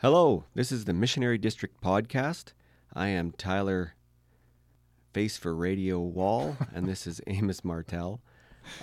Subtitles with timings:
[0.00, 2.52] Hello, this is the Missionary District Podcast.
[2.92, 3.94] I am Tyler
[5.12, 8.20] Face for Radio Wall, and this is Amos Martell.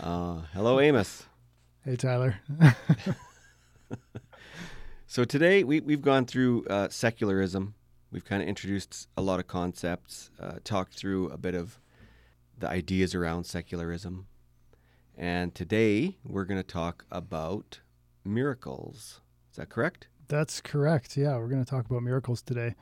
[0.02, 1.26] Uh, hello, Amos.
[1.84, 2.39] Hey, Tyler.
[5.13, 7.75] So today we, we've gone through uh, secularism.
[8.11, 11.80] We've kind of introduced a lot of concepts, uh, talked through a bit of
[12.57, 14.25] the ideas around secularism.
[15.16, 17.82] And today we're going to talk about
[18.25, 19.21] miracles.
[19.52, 20.07] Is that correct?
[20.34, 21.15] That's correct.
[21.15, 22.73] Yeah, we're going to talk about miracles today.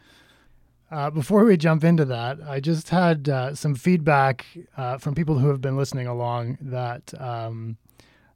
[0.90, 4.46] Uh, before we jump into that, I just had uh, some feedback
[4.78, 7.76] uh, from people who have been listening along that um,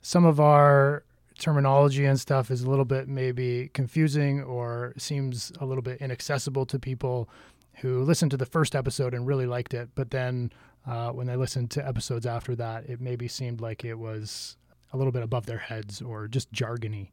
[0.02, 1.06] some of our
[1.40, 6.66] terminology and stuff is a little bit maybe confusing or seems a little bit inaccessible
[6.66, 7.30] to people
[7.76, 9.88] who listened to the first episode and really liked it.
[9.96, 10.52] But then
[10.86, 14.58] uh, when they listened to episodes after that, it maybe seemed like it was
[14.92, 17.12] a little bit above their heads or just jargony,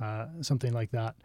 [0.00, 1.16] uh, something like that.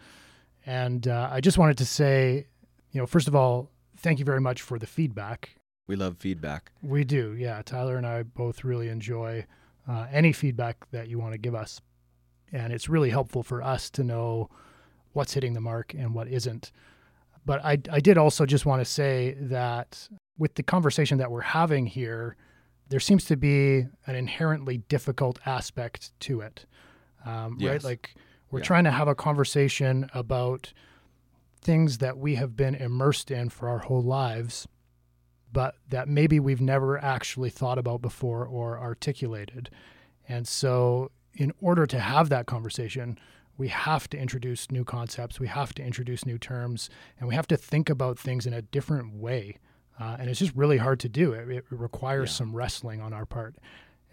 [0.66, 2.48] And uh, I just wanted to say,
[2.92, 5.50] you know, first of all, thank you very much for the feedback.
[5.88, 6.72] We love feedback.
[6.82, 7.62] We do, yeah.
[7.64, 9.46] Tyler and I both really enjoy
[9.88, 11.80] uh, any feedback that you want to give us
[12.54, 14.50] and it's really helpful for us to know
[15.14, 16.72] what's hitting the mark and what isn't.
[17.46, 21.42] But I, I did also just want to say that with the conversation that we're
[21.42, 22.36] having here,
[22.90, 26.66] there seems to be an inherently difficult aspect to it,
[27.26, 27.72] um, Yes.
[27.72, 27.84] right?
[27.84, 28.16] Like
[28.52, 28.66] we're Yeah.
[28.66, 30.74] trying to have a conversation about
[31.62, 34.68] things that we have been immersed in for our whole lives,
[35.52, 39.70] but that maybe we've never actually thought about before or articulated.
[40.30, 43.18] And so, in order to have that conversation,
[43.58, 46.90] we have to introduce new concepts, we have to introduce new terms,
[47.20, 49.58] and we have to think about things in a different way.
[50.00, 51.34] Uh, and it's just really hard to do.
[51.34, 52.36] It, it requires Yeah.
[52.36, 53.56] some wrestling on our part.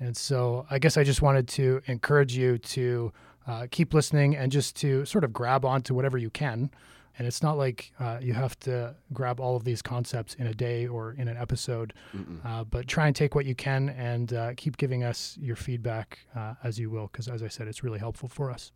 [0.01, 3.13] And so, I guess I just wanted to encourage you to
[3.47, 6.71] uh, keep listening and just to sort of grab onto whatever you can.
[7.17, 10.55] And it's not like uh, you have to grab all of these concepts in a
[10.55, 11.95] day or in an episode,
[12.45, 16.19] uh, but try and take what you can and uh, keep giving us your feedback
[16.35, 18.73] uh, as you will, because as I said, it's really helpful for us.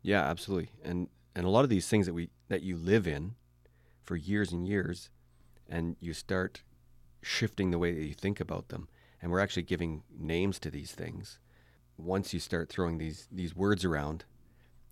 [0.00, 0.70] Yeah, absolutely.
[0.82, 3.34] And and a lot of these things that we that you live in
[4.02, 5.10] for years and years,
[5.68, 6.62] and you start
[7.20, 8.88] shifting the way that you think about them,
[9.20, 11.40] and we're actually giving names to these things.
[11.98, 14.24] Once you start throwing these these words around,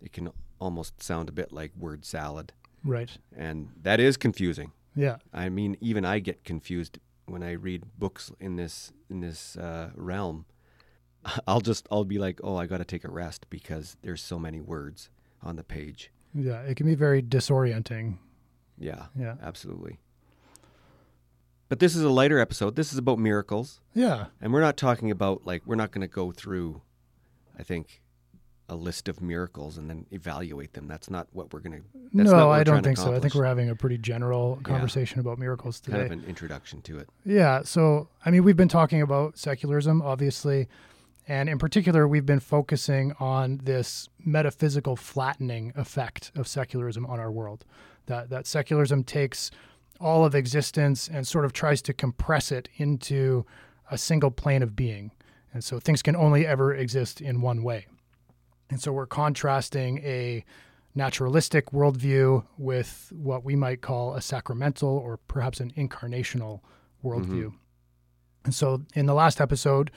[0.01, 2.53] it can almost sound a bit like word salad,
[2.85, 3.11] Right.
[3.37, 4.73] and that is confusing.
[4.97, 5.17] Yeah.
[5.33, 9.91] I mean, even I get confused when I read books in this in this uh,
[9.95, 10.47] realm.
[11.47, 14.39] I'll just I'll be like, oh, I got to take a rest because there's so
[14.39, 15.11] many words
[15.43, 16.11] on the page.
[16.35, 16.61] Yeah.
[16.63, 18.19] It can be very disorienting.
[18.79, 19.37] Yeah, Yeah.
[19.43, 19.99] absolutely.
[21.69, 22.77] But this is a lighter episode.
[22.77, 24.27] This is about miracles, Yeah.
[24.41, 26.83] and we're not talking about like we're not going to go through.
[27.59, 28.01] I think
[28.69, 30.89] a list of miracles and then evaluate them.
[30.89, 31.85] That's not what we're going to.
[32.15, 33.15] No, I don't think so.
[33.15, 34.69] I think we're having a pretty general Yeah.
[34.73, 35.99] conversation about miracles today.
[35.99, 37.09] Kind of an introduction to it.
[37.27, 37.61] Yeah.
[37.63, 40.69] So, I mean, we've been talking about secularism, obviously.
[41.29, 47.31] And in particular, we've been focusing on this metaphysical flattening effect of secularism on our
[47.31, 47.65] world.
[48.07, 49.51] That, that secularism takes
[50.01, 53.45] all of existence and sort of tries to compress it into
[53.91, 55.13] a single plane of being.
[55.55, 57.87] And so things can only ever exist in one way.
[58.69, 60.45] And so we're contrasting a
[60.95, 66.61] naturalistic worldview with what we might call a sacramental or perhaps an incarnational
[67.03, 67.53] worldview.
[68.45, 69.91] And so in the last episode,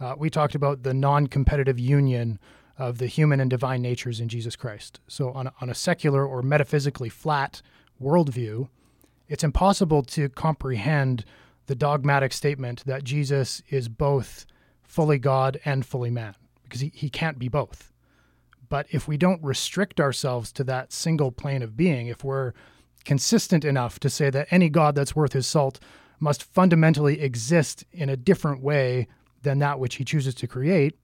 [0.00, 2.38] uh, we talked about the non competitive union
[2.76, 5.00] of the human and divine natures in Jesus Christ.
[5.06, 7.62] So on a, on a secular or metaphysically flat
[8.02, 8.68] worldview,
[9.28, 11.24] it's impossible to comprehend
[11.66, 14.44] the dogmatic statement that Jesus is both
[14.94, 17.90] fully God and fully man because he, he can't be both.
[18.68, 22.52] But if we don't restrict ourselves to that single plane of being, if we're
[23.04, 25.80] consistent enough to say that any God that's worth his salt
[26.20, 29.08] must fundamentally exist in a different way
[29.42, 30.96] than that which he chooses to create,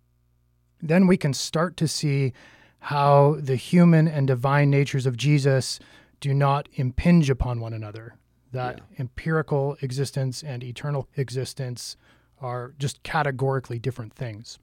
[0.81, 2.33] then we can start to see
[2.79, 5.79] how the human and divine natures of Jesus
[6.21, 8.15] do not impinge upon one another.
[8.53, 9.01] That Yeah.
[9.01, 11.97] empirical existence and eternal existence
[12.41, 14.59] are just categorically different things.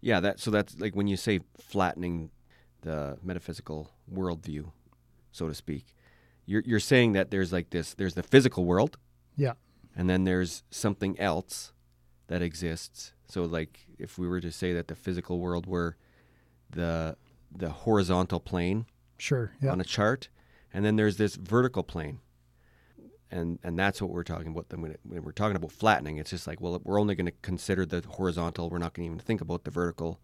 [0.00, 2.30] Yeah, that so that's like when you say flattening
[2.82, 4.72] the metaphysical worldview,
[5.32, 5.94] so to speak.
[6.46, 8.96] You're you're saying that there's like this there's the physical world,
[9.36, 9.52] Yeah.
[9.94, 11.72] and then there's something else
[12.28, 13.12] that exists.
[13.28, 15.96] So like if we were to say that the physical world were
[16.70, 17.16] the
[17.54, 18.86] the horizontal plane
[19.18, 19.52] Sure.
[19.60, 19.72] Yeah.
[19.72, 20.28] on a chart,
[20.72, 22.20] and then there's this vertical plane.
[23.32, 24.68] And and that's what we're talking about.
[24.70, 27.32] Then when, when we're talking about flattening, it's just like, well, we're only going to
[27.42, 28.68] consider the horizontal.
[28.70, 30.20] We're not going to even think about the vertical.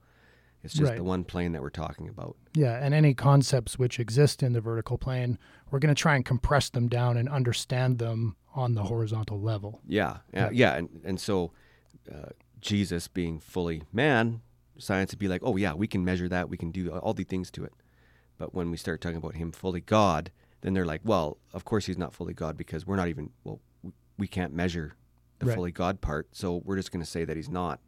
[0.64, 0.96] It's just Right.
[0.96, 2.36] the one plane that we're talking about.
[2.54, 5.38] Yeah, and any concepts which exist in the vertical plane,
[5.70, 9.80] we're going to try and compress them down and understand them on the horizontal level.
[9.86, 10.48] Yeah, Yeah.
[10.52, 10.74] yeah.
[10.74, 11.52] And and so
[12.12, 12.30] uh,
[12.60, 14.40] Jesus being fully man,
[14.78, 17.22] science would be like, oh yeah, we can measure that, we can do all the
[17.24, 17.72] things to it.
[18.38, 20.32] But when we start talking about him fully God,
[20.62, 23.60] then they're like, well, of course he's not fully God because we're not even well,
[24.18, 24.94] we, can't measure
[25.38, 25.54] the Right.
[25.54, 27.80] fully God part, so we're just going to say that he's not.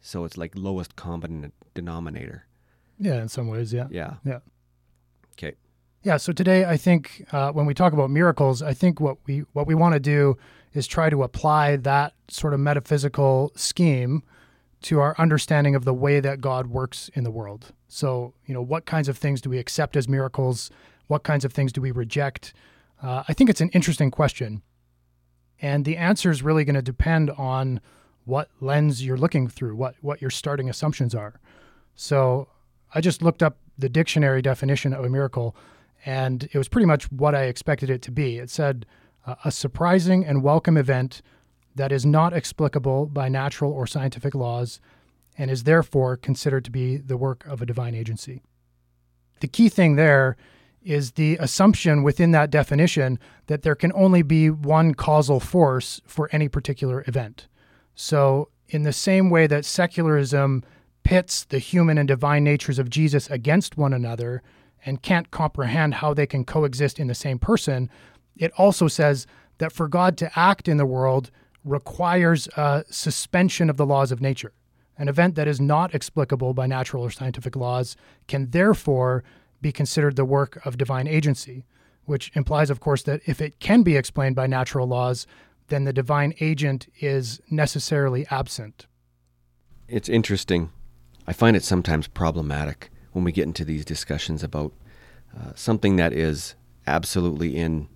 [0.00, 2.46] So it's like lowest common denominator.
[2.98, 3.88] Yeah, in some ways, yeah.
[3.90, 4.14] Yeah.
[4.24, 4.38] Yeah.
[5.34, 5.54] Okay.
[6.02, 9.44] Yeah, so today I think uh, when we talk about miracles, I think what we
[9.52, 10.36] what we want to do
[10.74, 14.22] is try to apply that sort of metaphysical scheme
[14.82, 17.72] to our understanding of the way that God works in the world.
[17.88, 20.70] So, you know, what kinds of things do we accept as miracles?
[21.12, 22.54] What kinds of things do we reject?
[23.02, 24.62] Uh, I think it's an interesting question.
[25.60, 27.82] And the answer is really going to depend on
[28.24, 31.38] what lens you're looking through, what, what your starting assumptions are.
[31.94, 32.48] So
[32.94, 35.54] I just looked up the dictionary definition of a miracle,
[36.06, 38.38] and it was pretty much what I expected it to be.
[38.38, 38.86] It said
[39.26, 41.20] uh, a surprising and welcome event
[41.74, 44.80] that is not explicable by natural or scientific laws
[45.36, 48.40] and is therefore considered to be the work of a divine agency.
[49.40, 50.38] The key thing there
[50.84, 56.28] is the assumption within that definition that there can only be one causal force for
[56.32, 57.46] any particular event.
[57.94, 60.64] So, in the same way that secularism
[61.02, 64.42] pits the human and divine natures of Jesus against one another
[64.84, 67.90] and can't comprehend how they can coexist in the same person,
[68.36, 69.26] it also says
[69.58, 71.30] that for God to act in the world
[71.64, 74.52] requires a suspension of the laws of nature.
[74.98, 77.96] An event that is not explicable by natural or scientific laws
[78.26, 79.24] can therefore
[79.62, 81.64] be considered the work of divine agency,
[82.04, 85.26] which implies, of course, that if it can be explained by natural laws,
[85.68, 88.86] then the divine agent is necessarily absent.
[89.88, 90.70] It's interesting.
[91.26, 94.72] I find it sometimes problematic when we get into these discussions about
[95.38, 96.54] uh, something that is
[96.86, 97.88] absolutely in.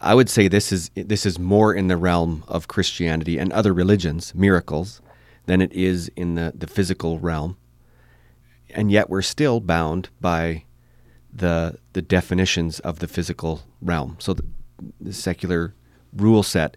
[0.00, 3.72] I would say this is this is more in the realm of Christianity and other
[3.72, 5.00] religions, miracles,
[5.46, 7.56] than it is in the, the physical realm.
[8.70, 10.64] And yet we're still bound by
[11.36, 14.16] the the definitions of the physical realm.
[14.18, 14.44] So the,
[15.00, 15.74] the secular
[16.12, 16.76] rule set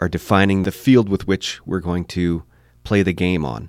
[0.00, 2.42] are defining the field with which we're going to
[2.84, 3.68] play the game on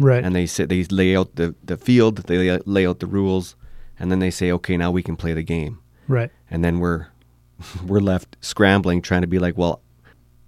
[0.00, 0.24] Right.
[0.24, 3.56] and they say they lay out the, the field, they lay, lay out the rules,
[3.98, 5.78] and then they say, okay, now we can play the game.
[6.06, 6.30] right.
[6.50, 7.06] And then we're
[7.86, 9.80] we're left scrambling, trying to be like, well,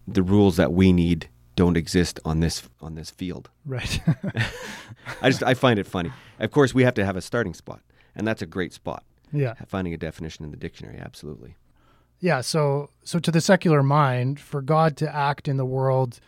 [0.06, 3.50] the rules that we need don't exist on this on this field.
[3.66, 4.00] Right.
[5.22, 6.12] I just I find it funny.
[6.38, 7.80] Of course, we have to have a starting spot,
[8.14, 9.02] and that's a great spot.
[9.32, 9.54] Yeah.
[9.66, 11.56] Finding a definition in the dictionary, absolutely.
[12.20, 16.20] Yeah, so so to the secular mind, for God to act in the world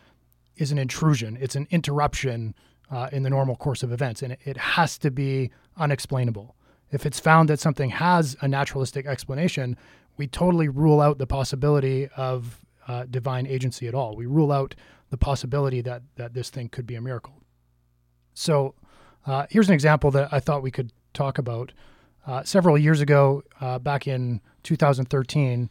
[0.57, 1.37] is an intrusion.
[1.41, 2.55] It's an interruption
[2.91, 6.57] uh, in the normal course of events, and it, it has to be unexplainable.
[6.91, 9.77] If it's found that something has a naturalistic explanation,
[10.17, 14.15] we totally rule out the possibility of uh, divine agency at all.
[14.15, 14.75] We rule out
[15.11, 17.35] the possibility that that this thing could be a miracle.
[18.35, 18.75] So
[19.27, 21.73] uh, here's an example that I thought we could talk about.
[22.27, 25.69] Uh, several years ago, uh, back in 2013,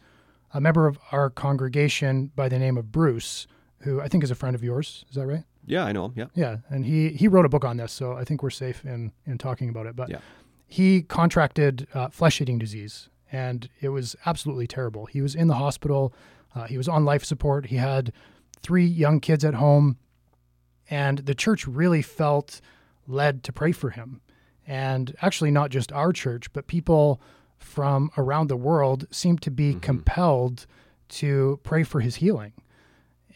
[0.53, 3.48] a member of our congregation by the name of Bruce,
[3.80, 5.44] who I think is a friend of yours, is that right?
[5.65, 6.13] Yeah, I know him.
[6.15, 8.83] Yeah, Yeah, and he he wrote a book on this, so I think we're safe
[8.83, 9.95] in in talking about it.
[9.95, 10.19] But Yeah.
[10.68, 15.06] he contracted uh, flesh eating disease, and it was absolutely terrible.
[15.06, 16.13] He was in the hospital.
[16.53, 17.67] Uh, he was on life support.
[17.67, 18.12] He had
[18.62, 19.98] three young kids at home,
[20.89, 22.60] and the church really felt
[23.08, 24.20] led to pray for him.
[24.68, 27.22] And actually, not just our church, but people
[27.58, 30.65] from around the world seem to be compelled
[31.10, 32.53] to pray for his healing.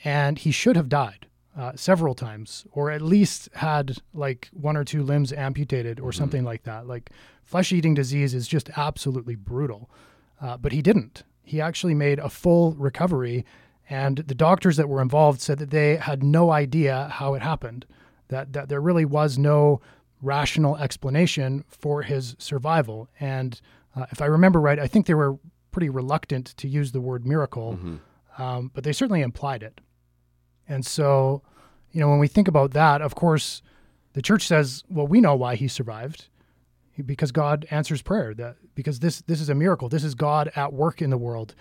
[0.03, 1.27] And he should have died
[1.57, 6.43] uh, several times, or at least had like one or two limbs amputated or something
[6.43, 6.87] like that.
[6.87, 7.11] Like
[7.43, 9.89] flesh eating disease is just absolutely brutal.
[10.41, 11.23] Uh, but he didn't.
[11.43, 13.45] He actually made a full recovery.
[13.89, 17.85] And the doctors that were involved said that they had no idea how it happened,
[18.27, 19.79] that, that there really was no
[20.25, 23.07] rational explanation for his survival.
[23.19, 23.59] And
[23.95, 25.37] uh, if I remember right, I think they were
[25.71, 27.77] pretty reluctant to use the word miracle,
[28.37, 29.81] um, but they certainly implied it.
[30.67, 31.41] And so,
[31.91, 33.61] you know, when we think about that, of course,
[34.13, 36.29] the church says, well, we know why he survived
[37.05, 39.89] because God answers prayer that because this this is a miracle.
[39.89, 41.55] This is God at work in the world.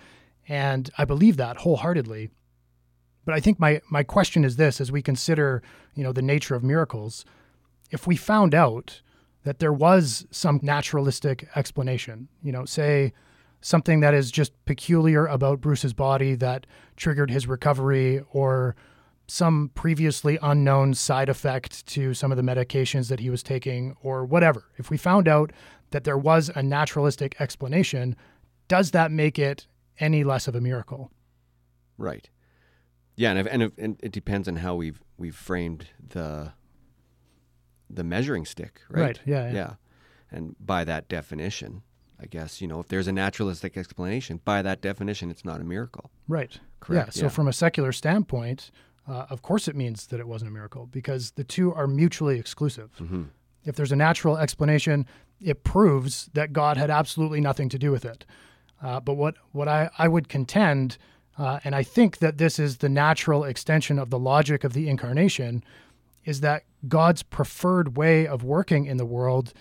[0.47, 2.29] And I believe that wholeheartedly.
[3.25, 5.61] But I think my my question is this as we consider,
[5.95, 7.25] you know, the nature of miracles,
[7.91, 9.01] if we found out
[9.43, 13.13] that there was some naturalistic explanation, you know, say
[13.61, 18.75] something that is just peculiar about Bruce's body that triggered his recovery or
[19.27, 24.23] some previously unknown side effect to some of the medications that he was taking or
[24.23, 25.51] whatever, if we found out
[25.91, 28.15] that there was a naturalistic explanation,
[28.67, 29.67] does that make it
[29.99, 31.11] any less of a miracle?
[31.97, 32.29] Right.
[33.15, 36.51] Yeah, and, if, and, if, and it depends on how we've we've framed the
[37.89, 39.01] the measuring stick, right?
[39.01, 39.53] Right, yeah, yeah.
[39.53, 39.73] yeah.
[40.31, 41.83] And by that definition,
[42.19, 45.63] I guess, you know, if there's a naturalistic explanation, by that definition, it's not a
[45.63, 46.11] miracle.
[46.27, 46.57] Right.
[46.79, 47.11] Correct, Yeah.
[47.11, 47.29] So yeah.
[47.29, 48.71] from a secular standpoint,
[49.07, 52.39] uh, of course it means that it wasn't a miracle because the two are mutually
[52.39, 52.91] exclusive.
[52.99, 53.23] Mm-hmm.
[53.65, 55.05] If there's a natural explanation,
[55.41, 58.25] it proves that God had absolutely nothing to do with it.
[58.81, 60.97] Uh, but what, what I, I would contend,
[61.37, 64.87] uh, and I think that this is the natural extension of the logic of the
[64.87, 65.63] incarnation,
[66.25, 69.53] is that God's preferred way of working in the world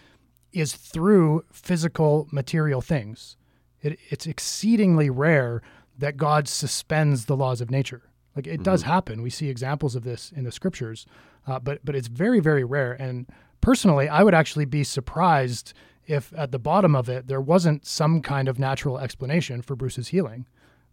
[0.52, 3.36] is through physical material things.
[3.80, 5.62] It, it's exceedingly rare
[5.98, 8.02] that God suspends the laws of nature.
[8.34, 9.22] Like it does happen.
[9.22, 11.06] We see examples of this in the scriptures,
[11.46, 12.92] uh, but but it's very very rare.
[12.92, 13.26] And
[13.60, 15.72] personally, I would actually be surprised
[16.06, 20.08] if at the bottom of it there wasn't some kind of natural explanation for Bruce's
[20.08, 20.46] healing,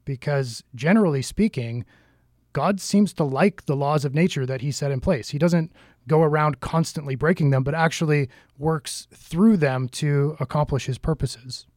[0.05, 1.83] because generally speaking,
[2.53, 5.29] God seems to like the laws of nature that He set in place.
[5.29, 5.71] He doesn't
[6.07, 11.67] go around constantly breaking them, but actually works through them to accomplish His purposes.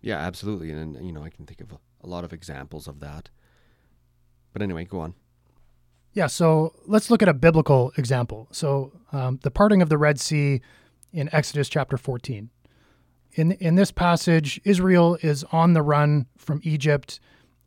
[0.00, 0.70] Yeah, absolutely.
[0.70, 3.30] And, you know, I can think of a, lot of examples of that.
[4.52, 5.14] But anyway, go on.
[6.12, 8.46] Yeah, so let's look at a biblical example.
[8.52, 10.60] So, um, the parting of the Red Sea
[11.12, 12.50] in Exodus chapter 14.
[13.32, 17.18] In, in this passage, Israel is on the run from Egypt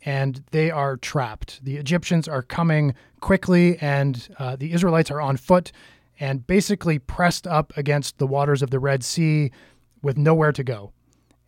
[0.06, 1.64] and they are trapped.
[1.64, 5.72] The Egyptians are coming quickly, and uh, the Israelites are on foot
[6.20, 9.52] and basically pressed up against the waters of the Red Sea
[10.02, 10.92] with nowhere to go.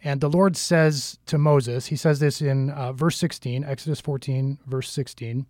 [0.03, 4.57] And the Lord says to Moses, he says this in uh, verse 16, Exodus 14,
[4.65, 5.45] verse 16.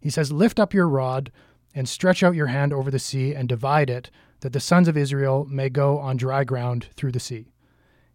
[0.00, 1.30] He says, Lift up your rod
[1.74, 4.96] and stretch out your hand over the sea and divide it, that the sons of
[4.96, 7.52] Israel may go on dry ground through the sea.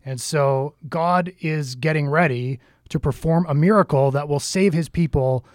[0.03, 2.59] And so God is getting ready
[2.91, 5.45] to perform a miracle that will save his people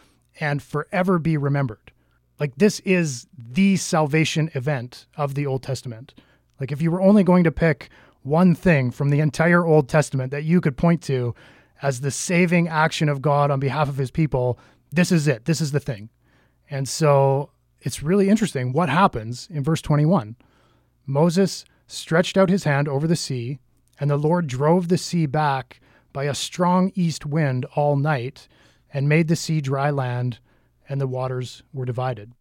[0.40, 1.93] and forever be remembered.
[2.38, 6.14] Like, this is the salvation event of the Old Testament.
[6.61, 7.88] Like, if you were only going to pick
[8.23, 11.35] one thing from the entire Old Testament that you could point to
[11.83, 14.59] as the saving action of God on behalf of his people,
[14.93, 15.45] this is it.
[15.45, 16.11] This is the thing.
[16.69, 17.50] And so
[17.81, 20.37] it's really interesting what happens in verse 21.
[21.07, 23.61] Moses stretched out his hand over the sea,
[24.00, 25.81] and the Lord drove the sea back
[26.16, 28.49] by a strong east wind all night
[28.90, 30.38] and made the sea dry land,
[30.88, 32.32] and the waters were divided.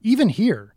[0.00, 0.72] Even here,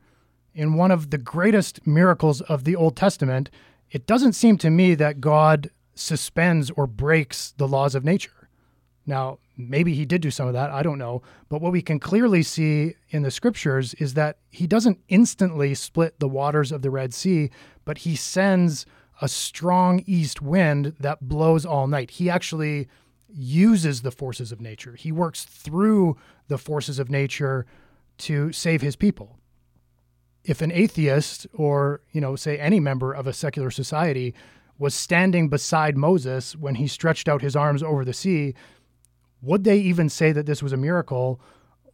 [0.53, 3.50] in one of the greatest miracles of the Old Testament,
[3.89, 8.50] it doesn't seem to me that God suspends or breaks the laws of nature.
[9.05, 11.21] Now, maybe he did do some of that, I don't know.
[11.47, 16.19] But what we can clearly see in the scriptures is that he doesn't instantly split
[16.19, 17.50] the waters of the Red Sea,
[17.85, 18.85] but he sends
[19.22, 22.12] a strong east wind that blows all night.
[22.12, 22.88] He actually
[23.29, 26.17] uses the forces of nature, he works through
[26.48, 27.65] the forces of nature
[28.17, 29.39] to save his people.
[30.43, 34.34] If an atheist or, you know, say any member of a secular society
[34.77, 38.53] was standing beside Moses when he stretched out his arms over the sea,
[39.41, 41.41] would they even say that this was a miracle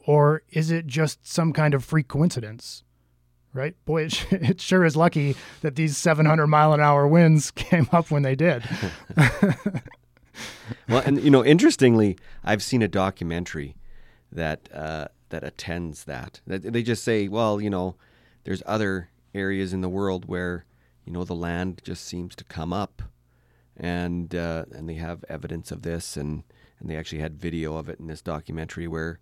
[0.05, 2.83] or is it just some kind of freak coincidence?
[3.53, 3.75] Right?
[3.85, 8.11] Boy, it, it sure is lucky that these 700 mile an hour winds came up
[8.11, 8.63] when they did.
[10.87, 13.75] well, and you know, interestingly, I've seen a documentary
[14.31, 16.41] that uh, that attends that.
[16.47, 17.95] They just say, well, you know,
[18.43, 20.65] there's other areas in the world where
[21.05, 23.01] you know the land just seems to come up,
[23.75, 26.43] and uh, and they have evidence of this, and
[26.79, 29.19] and they actually had video of it in this documentary where,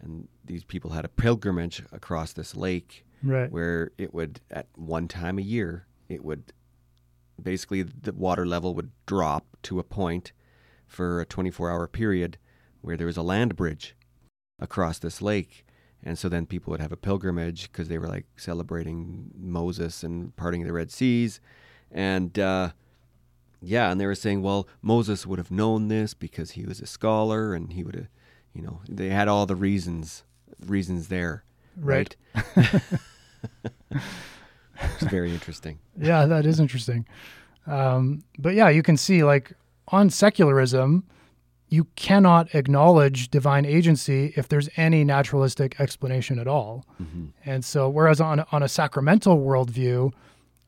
[0.00, 3.50] and these people had a pilgrimage across this lake, right?
[3.50, 6.52] Where it would at one time a year it would
[7.42, 10.32] basically the water level would drop to a point
[10.86, 12.38] for a 24 hour period
[12.82, 13.96] where there was a land bridge
[14.60, 15.64] across this lake.
[16.04, 20.34] And so then people would have a pilgrimage because they were like celebrating Moses and
[20.36, 21.40] parting of the Red Seas.
[21.90, 22.70] And uh,
[23.60, 26.86] yeah, and they were saying, well, Moses would have known this because he was a
[26.86, 28.08] scholar and he would have,
[28.52, 30.24] you know, they had all the reasons
[30.66, 31.44] reasons there.
[31.76, 32.14] Right.
[32.34, 32.82] right?
[33.90, 35.78] it's very interesting.
[35.98, 37.06] Yeah, that is interesting.
[37.66, 39.52] Um, but yeah, you can see like
[39.88, 41.04] on secularism,
[41.68, 46.84] you cannot acknowledge divine agency if there's any naturalistic explanation at all.
[47.00, 47.26] Mm-hmm.
[47.46, 50.12] And so, whereas on, on a sacramental worldview,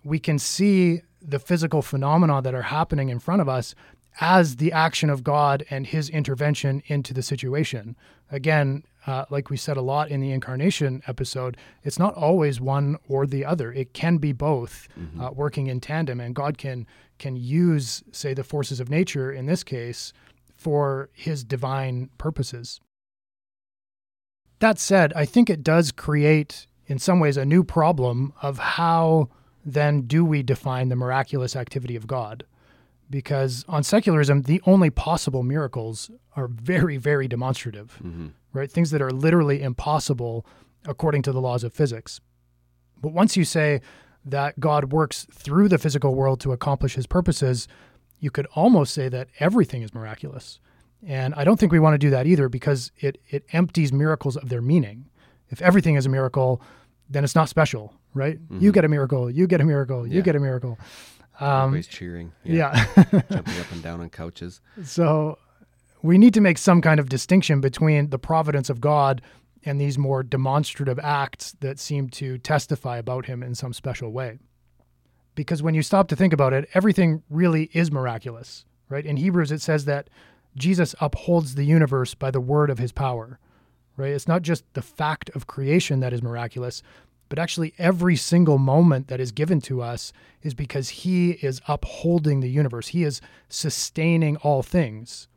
[0.02, 3.74] we can see the physical phenomena that are happening in front of us
[4.20, 7.96] as the action of God and his intervention into the situation.
[8.30, 12.96] Again, uh, like we said a lot in the incarnation episode, it's not always one
[13.08, 13.72] or the other.
[13.72, 15.20] It can be both Mhm.
[15.20, 16.86] uh, working in tandem, and God can
[17.18, 20.12] can use, say, the forces of nature in this case
[20.56, 22.80] for His divine purposes.
[24.58, 29.28] That said, I think it does create, in some ways, a new problem of how
[29.64, 32.44] then do we define the miraculous activity of God?
[33.10, 38.32] Because on secularism, the only possible miracles are very, very demonstrative, Mhm.
[38.54, 38.70] Right?
[38.72, 40.46] Things that are literally impossible
[40.86, 42.20] according to the laws of physics.
[43.00, 43.82] But once you say
[44.24, 47.68] that God works through the physical world to accomplish his purposes,
[48.20, 50.58] you could almost say that everything is miraculous.
[51.06, 54.36] And I don't think we want to do that either because it, it empties miracles
[54.38, 55.10] of their meaning.
[55.50, 56.62] If everything is a miracle,
[57.10, 58.38] then it's not special, right?
[58.48, 58.74] You Mhm.
[58.74, 60.78] get a miracle, you get a miracle, you get a miracle.
[61.40, 62.32] Um, Everybody's cheering.
[62.44, 62.86] yeah.
[62.94, 64.60] Jumping up and down on couches.
[64.84, 65.36] So
[66.04, 69.22] we need to make some kind of distinction between the providence of God
[69.64, 74.38] and these more demonstrative acts that seem to testify about him in some special way.
[75.34, 79.06] Because when you stop to think about it, everything really is miraculous, right?
[79.06, 80.10] In Hebrews, it says that
[80.54, 83.38] Jesus upholds the universe by the word of his power,
[83.96, 84.12] right?
[84.12, 86.82] It's not just the fact of creation that is miraculous,
[87.30, 92.40] but actually every single moment that is given to us is because he is upholding
[92.40, 92.88] the universe.
[92.88, 95.28] He is sustaining all things.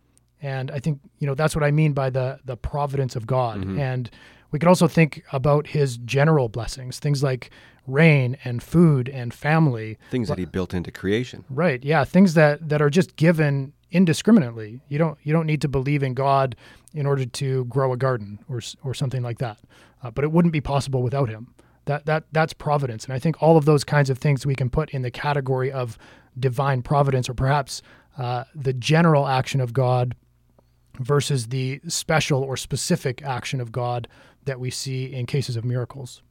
[0.41, 3.63] And I think, you know, that's what I mean by the the providence of God.
[3.63, 3.79] Mhm.
[3.79, 4.10] And
[4.51, 7.50] we could also think about his general blessings, things like
[7.86, 9.98] rain and food and family.
[10.12, 11.44] Things that he built into creation.
[11.50, 11.84] Right.
[11.84, 14.82] Yeah, things that that are just given indiscriminately.
[14.89, 16.56] You don't you don't need to believe in God
[16.94, 19.58] in order to grow a garden or or something like that.
[20.03, 21.53] Uh, but it wouldn't be possible without him.
[21.86, 23.06] That that that's providence.
[23.06, 25.72] And I think all of those kinds of things we can put in the category
[25.72, 25.98] of
[26.39, 27.82] divine providence or perhaps
[28.17, 30.15] uh, the general action of God
[31.00, 34.08] versus the special or specific action of God
[34.46, 36.22] that we see in cases of miracles.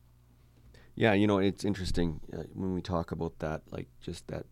[0.95, 4.47] Yeah, you know, it's interesting uh, when we talk about that, like just that,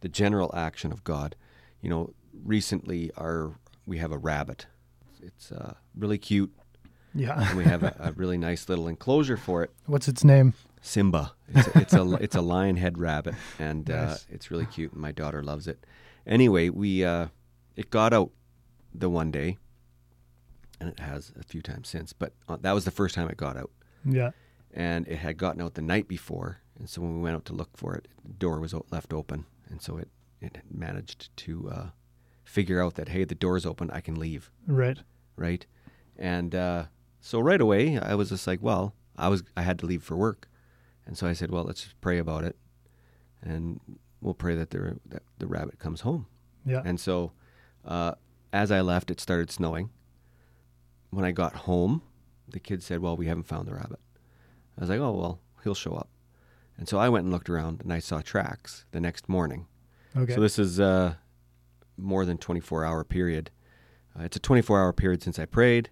[0.00, 1.36] the general action of God.
[1.80, 3.52] You know, recently our
[3.86, 4.66] we have a rabbit.
[5.22, 6.52] It's uh, really cute,
[7.14, 7.48] Yeah.
[7.50, 9.70] and we have a, a really nice little enclosure for it.
[9.86, 10.54] What's its name?
[10.82, 11.32] Simba.
[11.54, 14.92] It's a, it's a it's a lion head rabbit, and uh, it's really cute.
[14.92, 15.84] And my daughter loves it.
[16.26, 17.26] Anyway, we uh,
[17.76, 18.30] it got out
[18.94, 19.58] the one day,
[20.80, 22.12] and it has a few times since.
[22.12, 23.70] But uh, that was the first time it got out.
[24.04, 24.30] Yeah.
[24.72, 26.60] and it had gotten out the night before.
[26.78, 29.44] And so when we went out to look for it, the door was left open,
[29.68, 30.08] and so it
[30.40, 31.86] it managed to uh,
[32.44, 34.96] figure out that hey, the door's open, I can leave, Right.
[35.36, 35.66] right?
[36.16, 36.84] And uh,
[37.20, 40.16] so right away, I was just like, well, I was I had to leave for
[40.16, 40.48] work,
[41.06, 42.56] and so I said, well, let's pray about it,
[43.42, 43.80] and
[44.22, 46.26] we'll pray that the that the rabbit comes home.
[46.64, 46.80] Yeah.
[46.84, 47.32] And so,
[47.84, 48.12] uh,
[48.52, 49.90] as I left, it started snowing.
[51.10, 52.02] When I got home,
[52.48, 54.00] the kids said, "Well, we haven't found the rabbit."
[54.76, 56.08] I was like, "Oh well, he'll show up."
[56.76, 59.66] And so I went and looked around, and I saw tracks the next morning.
[60.16, 60.34] Okay.
[60.34, 61.14] So this is uh,
[61.96, 63.50] more than 24 hour period.
[64.18, 65.90] Uh, it's a 24 hour period since I prayed,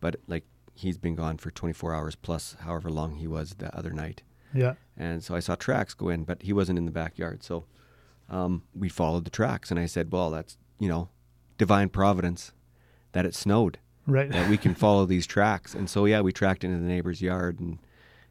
[0.00, 3.90] but like he's been gone for 24 hours plus however long he was the other
[3.90, 4.22] night.
[4.52, 4.74] yeah.
[4.96, 7.42] And so I saw tracks go in, but he wasn't in the backyard.
[7.42, 7.64] So
[8.28, 11.08] um, we followed the tracks, and I said, "Well, that's you know,
[11.58, 12.52] divine providence
[13.12, 14.30] that it snowed, Right.
[14.30, 17.60] that we can follow these tracks." And so yeah, we tracked into the neighbor's yard,
[17.60, 17.78] and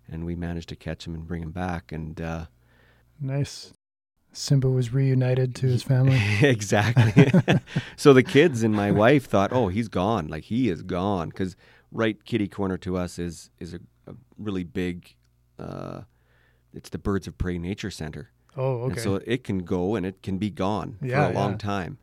[0.07, 1.91] and we managed to catch him and bring him back.
[1.91, 2.45] And uh,
[3.19, 3.73] Nice.
[4.33, 6.19] Simba was reunited to his family.
[6.41, 7.31] exactly.
[7.95, 10.27] so the kids and my wife thought, "Oh, he's gone.
[10.27, 11.55] Like he is gone." Because
[11.91, 15.15] right kitty corner to us is is a, a really big.
[15.57, 16.01] Uh,
[16.73, 18.31] it's the Birds of Prey Nature Center.
[18.57, 18.93] Oh, okay.
[18.93, 21.57] And so it can go and it can be gone Yeah, for a long yeah.
[21.57, 21.97] time.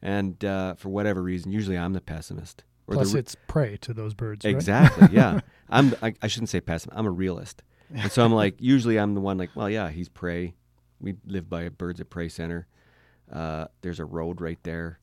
[0.00, 2.64] And uh, for whatever reason, usually I'm the pessimist.
[2.86, 4.44] Or Plus, the, it's prey to those birds.
[4.44, 4.54] right?
[4.54, 5.40] exactly, yeah.
[5.68, 5.94] I'm.
[6.02, 6.98] I, I shouldn't say pessimist.
[6.98, 7.62] I'm a realist.
[7.94, 10.54] And so I'm like, usually I'm the one like, well, yeah, he's prey.
[11.00, 12.66] We live by a birds of prey center.
[13.32, 15.00] Uh, there's a road right there.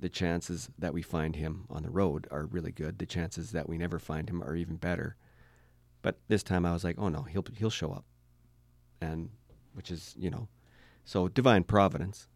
[0.00, 2.98] The chances that we find him on the road are really good.
[2.98, 5.16] The chances that we never find him are even better.
[6.02, 8.04] But this time I was like, oh no, he'll he'll show up,
[9.00, 9.30] and
[9.72, 10.46] which is you know,
[11.04, 12.28] so divine providence,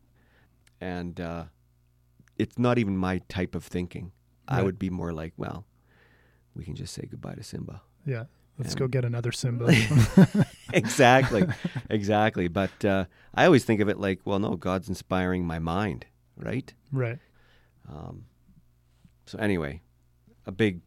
[0.81, 1.45] and uh,
[2.39, 4.13] it's not even my type of thinking.
[4.49, 5.65] I would be more like, well,
[6.55, 7.81] we can just say goodbye to Simba.
[8.05, 8.25] Yeah.
[8.59, 9.73] Let's And- go get another Simba.
[10.73, 11.45] exactly,
[11.89, 12.49] exactly.
[12.49, 16.73] But uh, I always think of it like, well, no, God's inspiring my mind, right?
[16.91, 17.19] right.
[17.89, 18.27] Um,
[19.27, 19.81] so anyway,
[20.47, 20.81] a big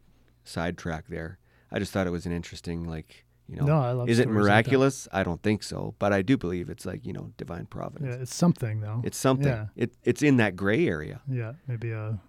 [0.43, 1.39] sidetrack there.
[1.71, 4.23] I just thought it was an interesting, like, you know, No, I love is it
[4.23, 5.07] stories like miraculous?
[5.11, 8.15] I don't think so, but I do believe it's like you know, divine providence.
[8.15, 9.01] Yeah, it's something though.
[9.03, 9.47] It's something.
[9.47, 9.67] Yeah.
[9.75, 11.21] It it's in that gray area.
[11.29, 12.19] yeah, maybe a,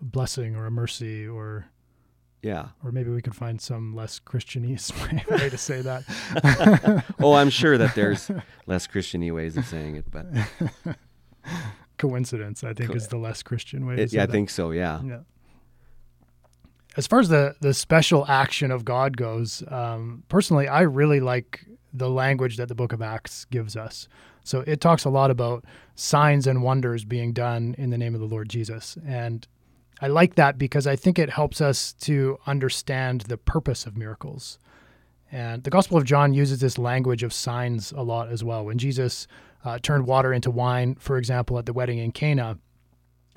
[0.00, 1.66] a blessing or a mercy or
[2.42, 2.68] Yeah.
[2.84, 4.92] Or maybe we could find some less Christianese
[5.40, 7.04] way to say that.
[7.20, 8.30] oh, I'm sure that there's
[8.66, 10.26] less Christiany ways of saying it, but
[11.98, 13.96] coincidence, I think, Co- is the less Christian way.
[13.96, 14.32] It, yeah, I that.
[14.32, 14.70] think so.
[14.70, 15.00] Yeah.
[15.02, 15.18] Yeah.
[16.96, 21.66] As far as the the special action of God goes, um, personally, I really like
[21.92, 24.08] the language that the Book of Acts gives us.
[24.44, 28.20] So it talks a lot about signs and wonders being done in the name of
[28.20, 29.46] the Lord Jesus, and
[30.00, 34.58] I like that because I think it helps us to understand the purpose of miracles.
[35.32, 38.64] And the Gospel of John uses this language of signs a lot as well.
[38.64, 39.26] When Jesus
[39.64, 42.58] uh, turned water into wine, for example, at the wedding in Cana,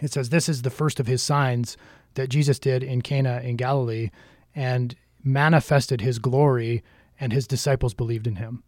[0.01, 1.77] it says this is the first of his signs
[2.15, 4.09] that Jesus did in Cana in Galilee
[4.55, 6.83] and manifested his glory,
[7.19, 8.63] and his disciples believed in him.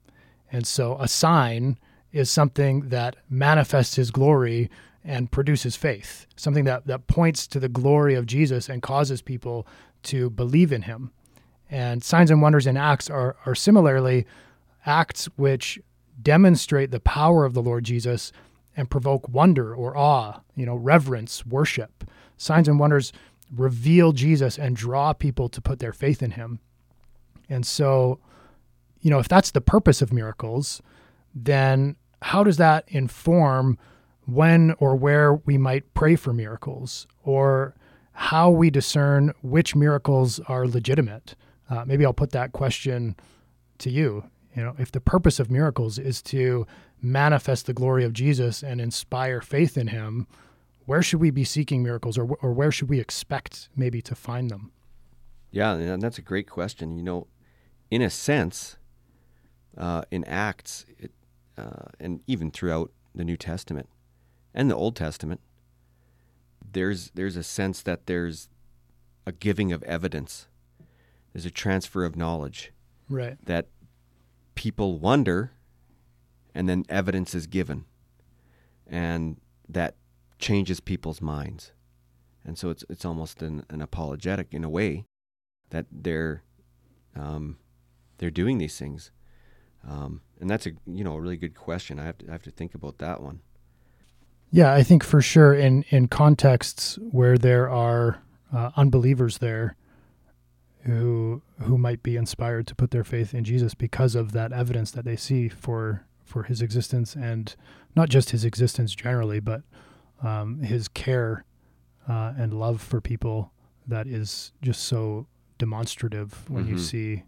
[0.52, 1.78] And so a sign
[2.12, 4.70] is something that manifests his glory
[5.04, 9.66] and produces faith, something that, that points to the glory of Jesus and causes people
[10.04, 11.12] to believe in him.
[11.70, 14.26] And signs and wonders and acts are, are similarly
[14.86, 15.80] acts which
[16.22, 18.32] demonstrate the power of the Lord Jesus
[18.76, 22.04] and provoke wonder or awe, you know, reverence, worship.
[22.38, 23.14] Signs and wonders
[23.56, 26.60] reveal Jesus and draw people to put their faith in him.
[27.50, 28.20] And so,
[29.02, 30.82] you know, if that's the purpose of miracles,
[31.34, 33.78] then how does that inform
[34.26, 37.76] when or where we might pray for miracles or
[38.14, 41.36] how we discern which miracles are legitimate?
[41.70, 43.16] Uh, maybe I'll put that question
[43.80, 44.24] to you.
[44.56, 46.68] You know, if the purpose of miracles is to
[47.02, 50.28] manifest the glory of Jesus and inspire faith in him,
[50.86, 54.50] where should we be seeking miracles or, or where should we expect maybe to find
[54.50, 54.72] them?
[55.52, 56.98] Yeah, and that's a great question.
[56.98, 57.28] You know,
[57.90, 58.78] in a sense,
[59.78, 61.12] uh, in Acts, it,
[61.58, 63.90] uh, and even throughout the New Testament
[64.54, 65.42] and the Old Testament,
[66.74, 68.50] there's there's a sense that there's
[69.26, 70.48] a giving of evidence.
[71.34, 72.72] There's a transfer of knowledge.
[73.10, 73.38] Right.
[73.46, 73.68] That
[74.56, 75.52] people wonder,
[76.56, 77.86] and then evidence is given,
[78.88, 79.96] and that
[80.42, 81.72] changes people's minds.
[82.44, 85.06] And so it's it's almost an, an apologetic in a way
[85.70, 86.44] that they're
[87.16, 87.58] um,
[88.18, 89.12] they're doing these things.
[89.88, 92.00] Um, and that's a you know a really good question.
[92.00, 93.42] I have to I have to think about that one.
[94.50, 98.22] Yeah, I think for sure in in contexts where there are
[98.54, 99.76] uh, unbelievers there
[100.84, 104.92] who who might be inspired to put their faith in Jesus because of that evidence
[104.92, 107.56] that they see for for his existence and
[107.96, 109.64] not just his existence generally, but
[110.24, 111.46] um, his care
[112.08, 113.52] uh, and love for people
[113.88, 116.74] that is just so demonstrative when mm-hmm.
[116.74, 117.24] you see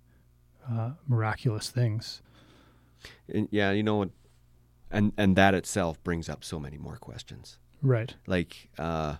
[0.69, 2.21] uh, miraculous things.
[3.27, 4.09] And yeah, you know,
[4.91, 7.59] and and that itself brings up so many more questions.
[7.81, 8.15] Right.
[8.27, 9.17] Like uh,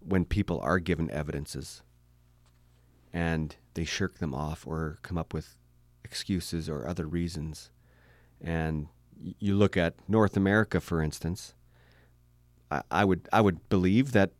[0.00, 1.82] when people are given evidences
[3.12, 5.56] and they shirk them off or come up with
[6.04, 7.70] excuses or other reasons,
[8.40, 11.54] and you look at North America, for instance,
[12.70, 14.32] I, I would I would believe that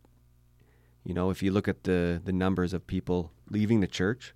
[1.04, 4.34] you know if you look at the the numbers of people leaving the church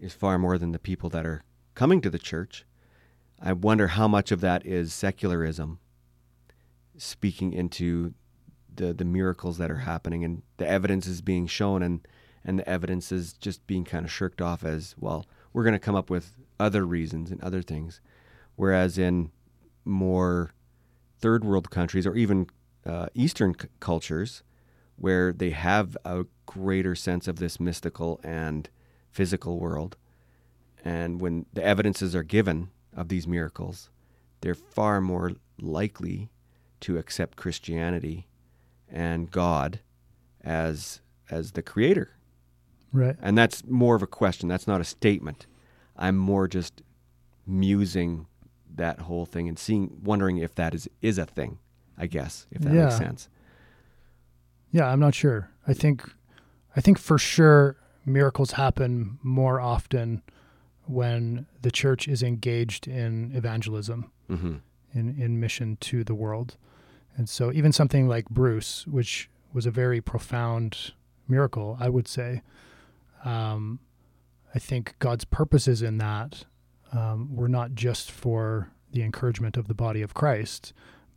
[0.00, 1.42] is far more than the people that are
[1.74, 2.64] coming to the church.
[3.40, 5.78] I wonder how much of that is secularism
[6.96, 8.14] speaking into
[8.74, 12.06] the the miracles that are happening and the evidence is being shown and
[12.44, 15.78] and the evidence is just being kind of shirked off as well we're going to
[15.78, 18.00] come up with other reasons and other things
[18.56, 19.30] whereas in
[19.84, 20.52] more
[21.18, 22.46] third world countries or even
[22.86, 24.42] uh, Eastern c- cultures
[24.96, 28.68] where they have a greater sense of this mystical and
[29.10, 29.96] physical world.
[30.84, 33.90] And when the evidences are given of these miracles,
[34.40, 36.30] they're far more likely
[36.80, 38.26] to accept Christianity
[38.88, 39.80] and God
[40.42, 42.16] as as the creator.
[42.92, 43.16] Right.
[43.22, 44.48] And that's more of a question.
[44.48, 45.46] That's not a statement.
[45.96, 46.82] I'm more just
[47.46, 48.26] musing
[48.74, 51.58] that whole thing and seeing wondering if that is is a thing.
[51.98, 52.84] I guess, if that yeah.
[52.84, 53.28] makes sense.
[54.70, 55.50] Yeah, I'm not sure.
[55.66, 56.08] I think
[56.74, 60.22] I think for sure miracles happen more often
[60.86, 64.56] when the church is engaged in evangelism, mm-hmm.
[64.94, 66.56] in, in mission to the world.
[67.16, 70.92] And so even something like Bruce, which was a very profound
[71.28, 72.42] miracle, I would say,
[73.24, 73.78] um,
[74.54, 76.44] I think God's purposes in that
[76.92, 80.72] um, were not just for the encouragement of the body of Christ,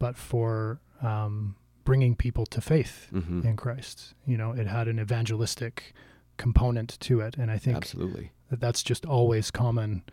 [0.06, 3.42] but for um, bringing people to faith mm-hmm.
[3.42, 4.14] in Christ.
[4.28, 5.96] You know, it had an evangelistic
[6.38, 10.04] component to it, and I think absolutely that that's just always common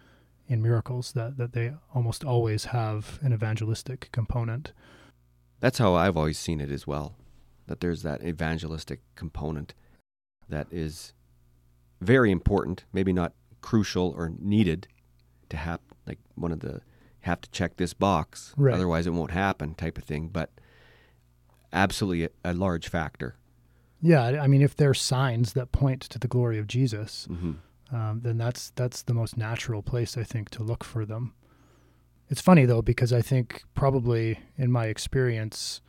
[0.49, 4.73] in miracles that that they almost always have an evangelistic component.
[5.61, 7.15] That's how I've always seen it as well.
[7.67, 9.75] That there's that evangelistic component
[10.49, 11.13] that is
[12.01, 14.89] very important, maybe not crucial or needed
[15.51, 16.81] to have like one of the
[17.23, 18.75] have to check this box, Right.
[18.75, 20.29] otherwise it won't happen type of thing.
[20.29, 20.51] But
[21.73, 23.37] absolutely a, a large factor.
[24.01, 27.53] Yeah, I mean, if there's signs that point to the glory of Jesus, hmm
[27.93, 31.35] um, then that's that's the most natural place I think to look for them.
[32.31, 35.83] It's funny though because I think probably in my experience,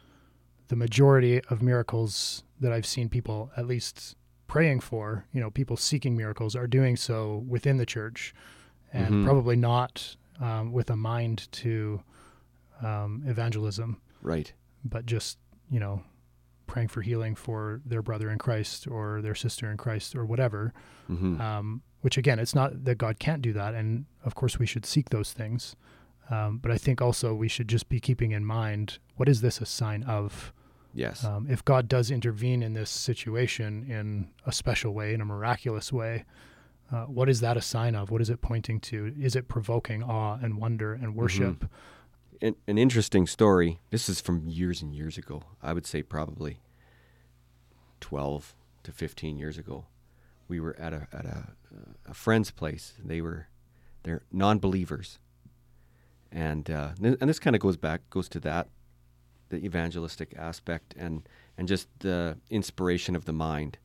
[0.67, 4.17] the majority of miracles that I've seen people at least
[4.47, 8.35] praying for, you know, people seeking miracles, are doing so within the church,
[8.91, 9.23] and Mhm.
[9.23, 12.01] probably not um, with a mind to
[12.81, 14.53] um, evangelism, Right.
[14.83, 15.37] but just
[15.69, 16.03] you know
[16.67, 20.73] praying for healing for their brother in Christ or their sister in Christ or whatever.
[21.07, 24.65] hmm Um, which again, it's not that God can't do that, and of course we
[24.65, 25.75] should seek those things.
[26.29, 29.61] Um, but I think also we should just be keeping in mind what is this
[29.61, 30.51] a sign of?
[30.93, 31.23] yes.
[31.23, 35.91] Um, if God does intervene in this situation in a special way, in a miraculous
[35.93, 36.23] way,
[36.93, 38.11] uh, what is that a sign of?
[38.11, 39.13] What is it pointing to?
[39.19, 41.65] Is it provoking awe and wonder and worship?
[42.43, 43.79] an, an interesting story.
[43.89, 45.43] This is from years and years ago.
[45.61, 46.59] I would say probably
[47.99, 48.53] twelve
[48.83, 49.85] to fifteen years ago.
[50.47, 51.47] We were at a at a,
[52.07, 52.93] a friend's place.
[53.03, 53.47] They were
[54.03, 55.19] they're non-believers,
[56.31, 58.67] and uh, and this kind of goes back goes to that
[59.49, 61.27] the evangelistic aspect and
[61.57, 63.77] and just the inspiration of the mind.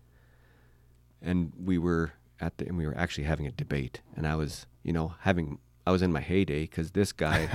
[1.21, 4.67] And we were at the and we were actually having a debate, and I was
[4.83, 7.49] you know having I was in my heyday because this guy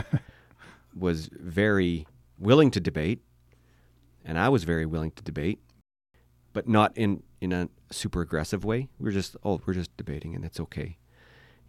[0.97, 3.21] was very willing to debate,
[4.25, 5.59] and I was very willing to debate,
[6.53, 8.89] but not in in a super aggressive way.
[8.99, 10.97] We were just oh we're just debating and it's okay,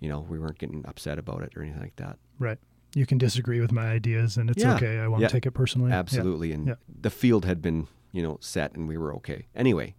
[0.00, 2.18] you know we weren't getting upset about it or anything like that.
[2.38, 2.58] Right.
[2.96, 4.76] You can disagree with my ideas, and it's Yeah.
[4.76, 5.00] okay.
[5.00, 5.28] I won't Yeah.
[5.28, 5.90] take it personally.
[5.90, 5.98] Yeah.
[5.98, 6.74] Absolutely, and Yeah.
[7.00, 9.46] the field had been you know set and we were okay.
[9.54, 9.94] Anyway,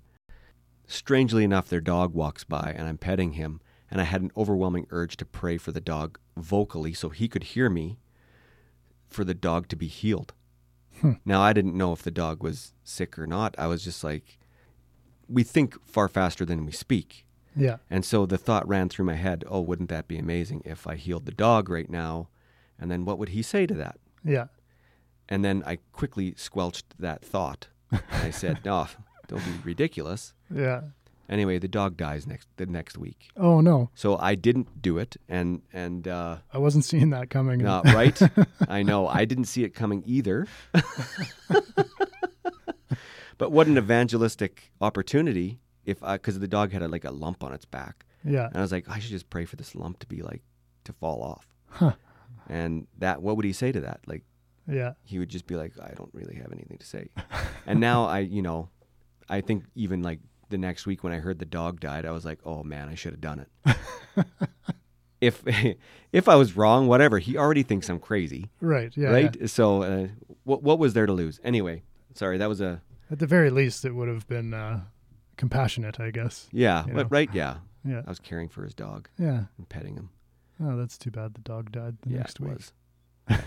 [0.88, 4.88] strangely enough, their dog walks by and I'm petting him, and I had an overwhelming
[4.90, 8.00] urge to pray for the dog vocally so he could hear me,
[9.08, 10.34] for the dog to be healed.
[11.02, 11.14] Hmm.
[11.24, 13.56] Now I didn't know if the dog was sick or not.
[13.58, 14.40] I was just like,
[15.28, 17.26] we think far faster than we speak.
[17.56, 17.78] Yeah.
[17.90, 20.96] And so the thought ran through my head, oh, wouldn't that be amazing if I
[20.96, 22.30] healed the dog right now?
[22.78, 23.98] And then what would he say to that?
[24.24, 24.48] Yeah.
[25.30, 27.70] And then I quickly squelched that thought.
[28.12, 28.88] I said, no,
[29.28, 30.34] don't be ridiculous.
[30.54, 30.82] Yeah.
[31.28, 33.30] Anyway, the dog dies next the next week.
[33.36, 37.60] Oh no, So I didn't do it and and uh I wasn't seeing that coming.
[37.64, 38.20] not right.
[38.70, 39.08] I know.
[39.08, 40.46] I didn't see it coming either.
[43.38, 47.44] but what an evangelistic opportunity if I cuz the dog had a, like a lump
[47.44, 48.06] on its back.
[48.24, 48.48] yeah.
[48.48, 50.44] And I was like, I should just pray for this lump to be like
[50.86, 51.48] to fall off.
[51.68, 51.94] Huh.
[52.48, 54.02] And that what would he say to that?
[54.08, 54.24] Like
[54.68, 54.94] Yeah.
[55.04, 57.10] he would just be like, I don't really have anything to say.
[57.66, 58.70] and now I, you know,
[59.30, 62.26] I think even like the next week when I heard the dog died, I was
[62.26, 63.76] like, oh man, I should have done it.
[65.22, 65.44] if
[66.12, 67.20] if I was wrong, whatever.
[67.20, 68.92] He already thinks I'm crazy, Right.
[68.96, 69.10] Yeah.
[69.10, 69.36] right?
[69.40, 69.48] yeah.
[69.48, 70.08] So uh,
[70.44, 71.40] what what was there to lose?
[71.44, 71.84] Anyway,
[72.14, 74.82] sorry, that was a At the very least, it would have been uh,
[75.38, 76.48] compassionate, I guess.
[76.52, 77.08] yeah, You but know.
[77.10, 77.58] right, yeah.
[77.84, 78.02] Yeah.
[78.06, 79.44] I was caring for his dog Yeah.
[79.58, 80.10] and petting him.
[80.64, 81.34] Oh, that's too bad.
[81.36, 82.54] The dog died the yeah, next it week.
[82.54, 82.74] was.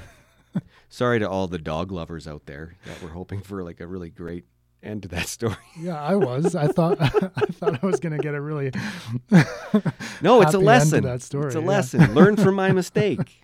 [0.88, 4.10] sorry to all the dog lovers out there that were hoping for like a really
[4.10, 4.44] great
[4.82, 5.56] end to that story.
[5.78, 6.54] Yeah, I was.
[6.54, 6.98] I thought.
[7.00, 8.72] I thought I was going to get a really.
[10.20, 11.04] No, it's a lesson.
[11.04, 11.66] that story, it's a yeah.
[11.66, 12.12] lesson.
[12.14, 13.40] Learn from my mistake.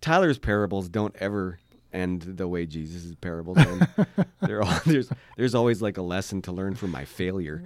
[0.00, 1.58] Tyler's parables don't ever
[1.92, 3.88] end the way Jesus' parables end.
[4.42, 7.64] They're all, there's there's always like a lesson to learn from my failure.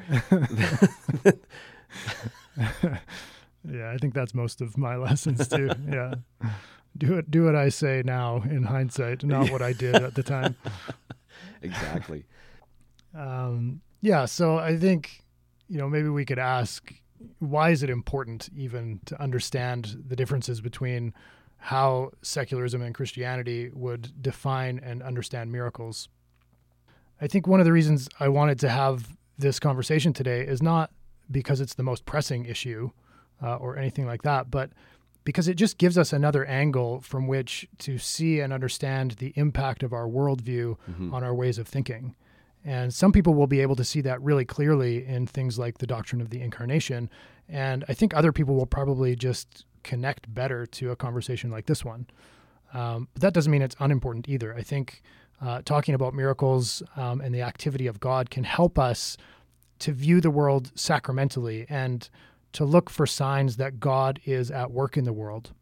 [3.70, 5.70] Yeah, I think that's most of my lessons too.
[5.88, 6.14] Yeah.
[6.96, 7.30] Do it.
[7.30, 10.57] Do what I say now in hindsight, not what I did at the time.
[11.62, 12.24] exactly.
[13.14, 15.24] Um, yeah, so I think,
[15.68, 16.92] you know, maybe we could ask
[17.38, 21.14] why is it important even to understand the differences between
[21.57, 26.09] how secularism and Christianity would define and understand miracles?
[27.20, 30.90] I think one of the reasons I wanted to have this conversation today is not
[31.30, 32.90] because it's the most pressing issue
[33.42, 34.70] uh, or anything like that, but
[35.25, 39.83] because it just gives us another angle from which to see and understand the impact
[39.83, 41.13] of our worldview Mhm.
[41.13, 42.15] on our ways of thinking.
[42.65, 45.87] And some people will be able to see that really clearly in things like the
[45.87, 47.11] doctrine of the incarnation.
[47.49, 51.85] And I think other people will probably just connect better to a conversation like this
[51.85, 52.07] one.
[52.73, 54.55] Um, but that doesn't mean it's unimportant either.
[54.55, 55.03] I think
[55.43, 59.17] uh, talking about miracles um, and the activity of God can help us
[59.81, 62.09] to view the world sacramentally and
[62.55, 65.53] to look for signs that God is at work in the world.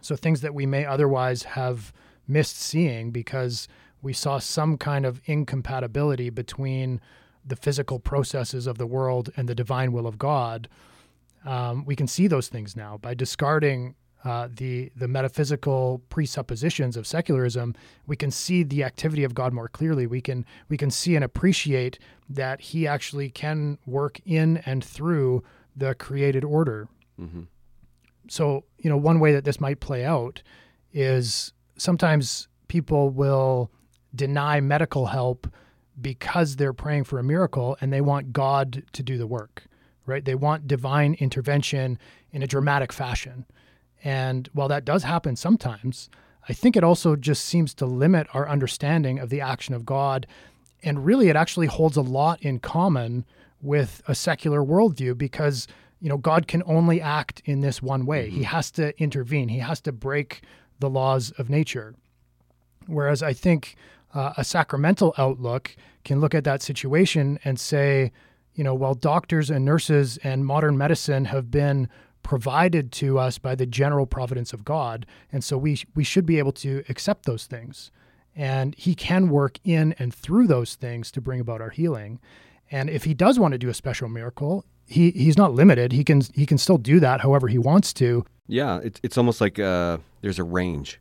[0.00, 1.92] So things that we may otherwise have
[2.26, 3.68] missed seeing because
[4.00, 7.00] we saw some kind of incompatibility between
[7.44, 10.68] the physical processes of the world and the divine will of God,
[11.44, 17.06] um, we can see those things now by discarding uh, the the metaphysical presuppositions of
[17.06, 17.74] secularism.
[18.06, 20.06] We can see the activity of God more clearly.
[20.06, 25.42] We can we can see and appreciate that He actually can work in and through
[25.76, 26.88] the created order.
[27.20, 27.42] Mm-hmm.
[28.28, 30.42] So you know, one way that this might play out
[30.92, 33.70] is sometimes people will
[34.14, 35.46] deny medical help
[36.00, 39.64] because they're praying for a miracle and they want God to do the work,
[40.06, 40.24] right?
[40.24, 41.98] They want divine intervention
[42.30, 43.46] in a dramatic fashion.
[44.04, 46.10] And while that does happen sometimes,
[46.48, 50.26] I think it also just seems to limit our understanding of the action of God.
[50.82, 53.24] And really, it actually holds a lot in common
[53.62, 55.66] with a secular worldview because,
[56.00, 58.28] you know, God can only act in this one way.
[58.28, 60.42] He has to intervene, He has to break
[60.80, 61.94] the laws of nature.
[62.86, 63.76] Whereas I think
[64.12, 68.12] uh, a sacramental outlook can look at that situation and say,
[68.54, 71.88] you know, while doctors and nurses and modern medicine have been
[72.22, 75.06] provided to us by the general providence of God.
[75.32, 77.90] And so we we should be able to accept those things.
[78.34, 82.20] And he can work in and through those things to bring about our healing.
[82.72, 85.92] And if he does want to do a special miracle, he he's not limited.
[85.92, 88.24] He can he can still do that however he wants to.
[88.48, 90.98] Yeah, it's it's almost like uh, there's a range.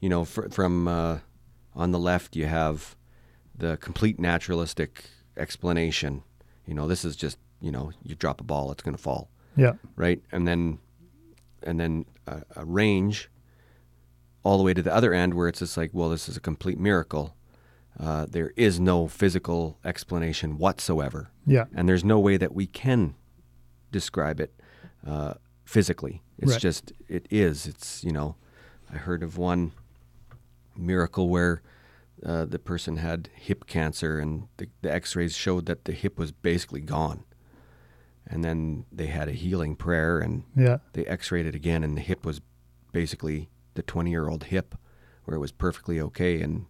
[0.00, 1.18] You know, fr- from uh,
[1.74, 2.96] on the left you have
[3.56, 5.04] the complete naturalistic
[5.36, 6.22] explanation.
[6.66, 9.30] You know, this is just you know you drop a ball, it's going to fall
[9.56, 9.74] Yeah.
[9.96, 10.20] right?
[10.32, 10.78] And then
[11.62, 13.30] and then a, a range
[14.42, 16.40] all the way to the other end where it's just like, well, this is a
[16.40, 17.36] complete miracle.
[17.98, 21.66] Uh, there is no physical explanation whatsoever, Yeah.
[21.74, 23.14] and there's no way that we can
[23.90, 24.52] describe it
[25.06, 26.22] uh, physically.
[26.38, 26.60] It's Right.
[26.60, 27.66] just it is.
[27.66, 28.36] It's you know,
[28.90, 29.72] I heard of one
[30.76, 31.62] miracle where.
[32.24, 36.30] Uh, the person had hip cancer, and the, the X-rays showed that the hip was
[36.30, 37.24] basically gone.
[38.28, 40.76] And then they had a healing prayer, and Yeah.
[40.92, 42.40] they x-rayed it again and the hip was
[42.92, 44.76] basically the 20 year old hip
[45.24, 46.66] where it was perfectly okay and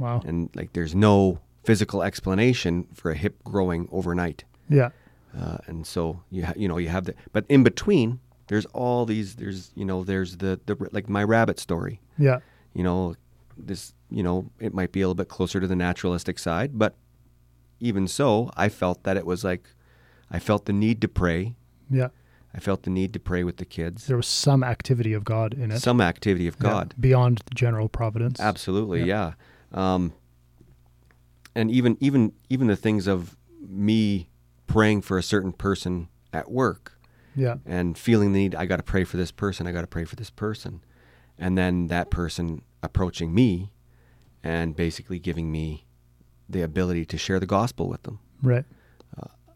[0.00, 0.22] Wow.
[0.24, 4.90] and like there's no physical explanation for a hip growing overnight Yeah.
[5.38, 9.04] uh, and so you ha- you know you have the but in between there's all
[9.06, 12.38] these there's you know there's the the like my rabbit story Yeah.
[12.72, 13.14] you know
[13.56, 16.94] this you know it might be a little bit closer to the naturalistic side but
[17.78, 19.68] even so i felt that it was like
[20.30, 21.54] i felt the need to pray
[21.90, 22.08] Yeah.
[22.54, 25.54] i felt the need to pray with the kids There was some activity of God
[25.54, 25.80] in it.
[25.80, 26.70] some activity of Yeah.
[26.70, 28.40] god Beyond the general providence.
[28.40, 29.32] Absolutely, yeah.
[29.72, 30.12] Um,
[31.54, 34.28] and even even even the things of me
[34.66, 36.98] praying for a certain person at work
[37.34, 37.56] Yeah.
[37.66, 38.54] and feeling the need.
[38.54, 39.66] I got to pray for this person.
[39.66, 40.80] I got to pray for this person,
[41.38, 43.72] and then that person approaching me
[44.42, 45.86] and basically giving me
[46.48, 48.18] the ability to share the gospel with them.
[48.42, 48.64] Right.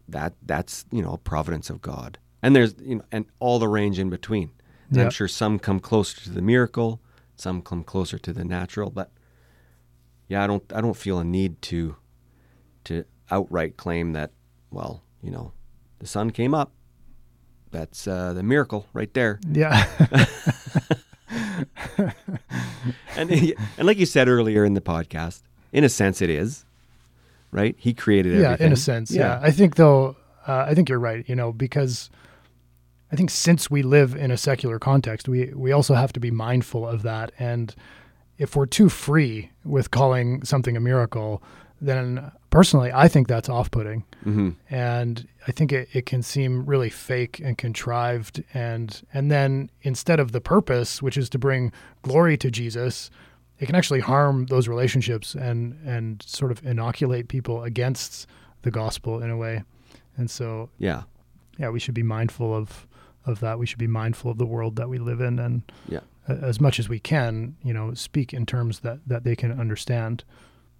[0.07, 2.19] That that's you know providence of God.
[2.43, 4.51] And there's you know and all the range in between.
[4.89, 5.03] And Yeah.
[5.05, 7.01] I'm sure some come closer to the miracle,
[7.35, 9.11] some come closer to the natural, but
[10.27, 11.95] yeah, I don't I don't feel a need to
[12.85, 14.31] to outright claim that
[14.71, 15.53] well, you know,
[15.99, 16.71] the sun came up.
[17.71, 19.39] That's uh, the miracle right there.
[19.51, 19.85] Yeah.
[23.17, 23.31] And
[23.77, 26.65] and like you said earlier in the podcast, in a sense it is.
[27.51, 27.75] Right?
[27.77, 28.57] He created everything.
[28.59, 28.65] yeah.
[28.65, 29.11] In a sense.
[29.11, 29.39] Yeah.
[29.41, 31.27] I think though, uh, I think you're right.
[31.27, 32.09] You know, because
[33.11, 36.31] I think since we live in a secular context, we we also have to be
[36.31, 37.31] mindful of that.
[37.39, 37.73] And
[38.37, 41.41] if we're too free with calling something a miracle,
[41.81, 44.03] then personally, I think that's off-putting.
[44.23, 49.69] hmm and I think it, it can seem really fake and contrived and and then
[49.83, 51.71] instead of the purpose which is to bring
[52.01, 53.11] glory to Jesus
[53.59, 58.25] it can actually harm those relationships and and sort of inoculate people against
[58.63, 59.63] the gospel in a way
[60.17, 61.03] and so Yeah.
[61.59, 62.87] yeah we should be mindful of
[63.27, 66.01] of that we should be mindful of the world that we live in and Yeah.
[66.27, 70.23] As much as we can you know speak in terms that that they can understand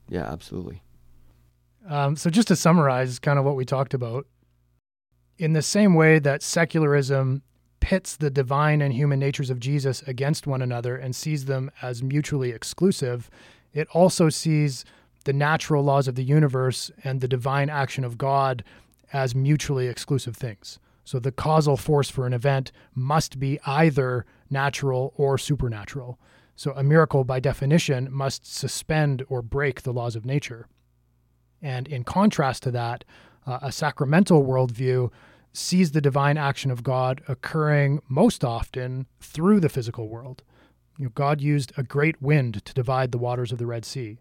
[0.09, 0.81] Yeah, absolutely.
[1.87, 4.25] Um, so, just to summarize kind of what we talked about,
[5.37, 7.43] in the same way that secularism
[7.79, 12.01] pits the divine and human natures of Jesus against one another and sees them as
[12.01, 13.29] mutually exclusive,
[13.73, 14.85] it also sees
[15.25, 18.63] the natural laws of the universe and the divine action of God
[19.13, 20.79] as mutually exclusive things.
[21.03, 26.19] So, the causal force for an event must be either natural or supernatural.
[26.55, 30.67] So, a miracle, by definition, must suspend or break the laws of nature.
[31.61, 33.03] And in contrast to that,
[33.45, 35.11] uh, a sacramental worldview
[35.51, 40.43] sees the divine action of God occurring most often through the physical world.
[40.97, 44.19] You know, God used a great wind to divide the waters of the Red Sea.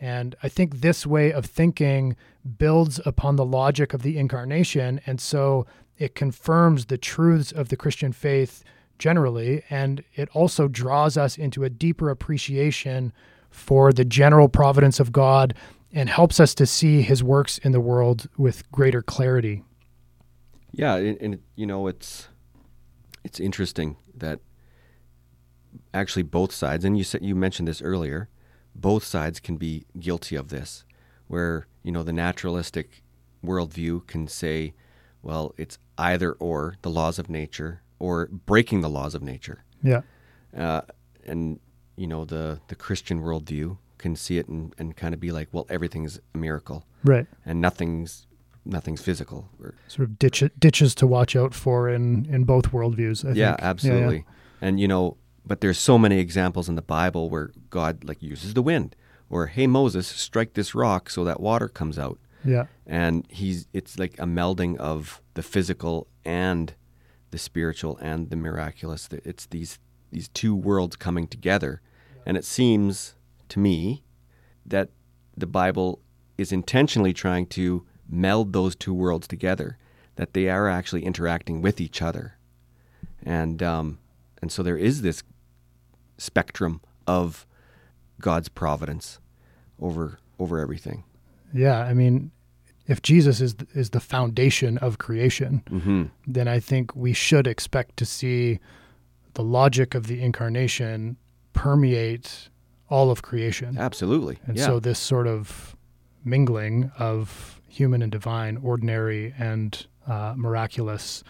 [0.00, 2.16] And I think this way of thinking
[2.58, 5.00] builds upon the logic of the incarnation.
[5.06, 5.66] And so
[5.96, 8.64] it confirms the truths of the Christian faith
[8.98, 9.62] generally.
[9.70, 13.12] And it also draws us into a deeper appreciation
[13.50, 15.54] for the general providence of God
[15.92, 19.62] and helps us to see his works in the world with greater clarity.
[20.72, 22.28] Yeah, and, you know it's
[23.24, 24.40] it's interesting that
[25.92, 28.30] actually both sides, and you said you mentioned this earlier,
[28.74, 30.84] both sides can be guilty of this,
[31.28, 33.02] where you know the naturalistic
[33.44, 34.72] worldview can say,
[35.20, 39.62] well, it's either or the laws of nature or breaking the laws of nature.
[39.82, 40.02] Yeah.
[40.56, 40.80] Uh,
[41.24, 41.60] and
[41.96, 45.48] you know the the Christian worldview can see it and, and kind of be like,
[45.52, 47.26] well, everything's a miracle, Right.
[47.46, 48.26] and nothing's
[48.64, 49.48] nothing's physical.
[49.60, 53.24] Or, Sort of ditch, ditches to watch out for in, in both worldviews.
[53.24, 53.62] I yeah, think.
[53.62, 54.24] absolutely.
[54.60, 58.54] And you know, but there's so many examples in the Bible where God like uses
[58.54, 58.96] the wind,
[59.30, 62.18] or hey Moses, strike this rock so that water comes out.
[62.44, 62.66] Yeah.
[62.86, 66.74] And he's it's like a melding of the physical and
[67.32, 69.08] the spiritual and the miraculous.
[69.10, 69.80] It's these
[70.12, 71.80] these two worlds coming together.
[72.24, 73.14] And it seems
[73.48, 74.04] to me
[74.64, 74.90] that
[75.36, 76.00] the Bible
[76.38, 79.78] is intentionally trying to meld those two worlds together,
[80.16, 82.36] that they are actually interacting with each other.
[83.24, 83.98] And um,
[84.40, 85.22] and so there is this
[86.18, 87.46] spectrum of
[88.20, 89.18] God's providence
[89.80, 91.04] over over everything.
[91.54, 91.80] Yeah.
[91.80, 92.30] I mean,
[92.92, 96.02] if Jesus is is the foundation of creation, Mm-hmm.
[96.26, 98.60] then I think we should expect to see
[99.34, 101.16] the logic of the incarnation
[101.52, 102.50] permeate
[102.88, 103.78] all of creation.
[103.78, 104.36] Absolutely.
[104.46, 104.66] And yeah.
[104.66, 105.74] so this sort of
[106.24, 111.24] mingling of human and divine, ordinary and uh, miraculous,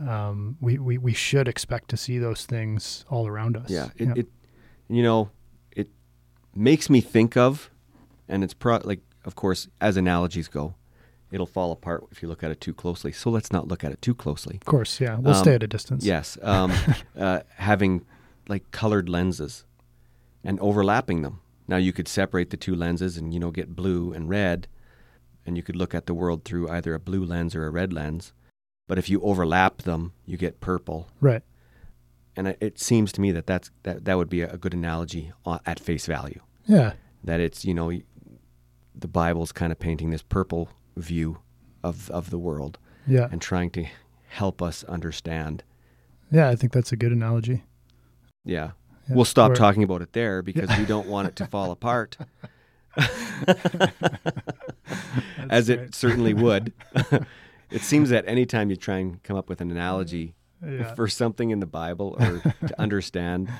[0.00, 3.68] um, we, we, we should expect to see those things all around us.
[3.70, 4.26] Yeah, it, it
[4.88, 5.30] you know,
[5.76, 5.88] it
[6.54, 7.70] makes me think of,
[8.28, 10.74] and it's pro like of course as analogies go,
[11.32, 13.10] it'll fall apart if you look at it too closely.
[13.10, 14.56] So let's not look at it too closely.
[14.56, 15.16] of course, yeah.
[15.18, 16.04] We'll Um, stay at a distance.
[16.04, 16.70] Yes, um,
[17.18, 18.04] uh, having
[18.48, 19.64] like colored lenses
[20.44, 21.40] and overlapping them.
[21.66, 24.68] Now you could separate the two lenses and you know get blue and red,
[25.46, 27.92] and you could look at the world through either a blue lens or a red
[27.92, 28.32] lens.
[28.88, 31.08] But if you overlap them, you get purple.
[31.20, 31.42] Right.
[32.36, 35.32] And it- it seems to me that that's, that that would be a good analogy
[35.46, 36.40] uh, at face value.
[36.66, 36.92] Yeah.
[37.24, 37.90] That it's you know
[38.94, 41.38] the Bible's kind of painting this purple view
[41.82, 43.28] of of the world Yeah.
[43.32, 43.86] and trying to
[44.28, 45.62] help us understand.
[46.30, 46.48] Yeah.
[46.48, 47.64] I think that's a good analogy.
[48.44, 48.70] Yeah.
[49.08, 49.14] Yeah.
[49.16, 52.16] We'll stop Where- talking about it there because we don't want it to fall apart,
[55.50, 56.72] as it certainly would.
[57.70, 60.34] it seems that anytime you try and come up with an analogy
[60.64, 60.94] Yeah.
[60.94, 62.38] for something in the Bible or
[62.68, 63.50] to understand,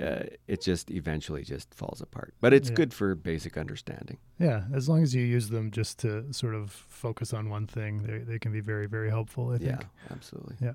[0.00, 2.34] uh, it just eventually just falls apart.
[2.40, 2.74] But it's Yeah.
[2.76, 4.18] good for basic understanding.
[4.38, 4.64] Yeah.
[4.72, 8.18] As long as you use them just to sort of focus on one thing, they,
[8.18, 9.80] they can be very, very helpful, I think.
[9.80, 10.56] Yeah, absolutely.
[10.60, 10.72] Yeah.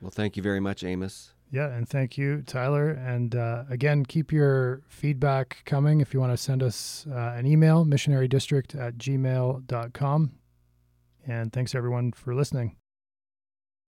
[0.00, 1.34] Well, thank you very much, Amos.
[1.52, 2.90] Yeah, and thank you, Tyler.
[2.90, 7.44] And uh, again, keep your feedback coming if you want to send us uh, an
[7.46, 10.30] email, missionarydistrict at gmail.com.
[11.26, 12.79] And thanks everyone for listening.